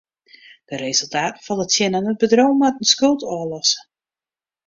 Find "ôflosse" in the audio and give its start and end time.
3.35-3.79